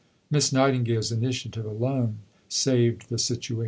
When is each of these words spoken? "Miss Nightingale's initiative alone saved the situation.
"Miss 0.31 0.51
Nightingale's 0.51 1.11
initiative 1.11 1.63
alone 1.63 2.21
saved 2.49 3.09
the 3.09 3.19
situation. 3.19 3.59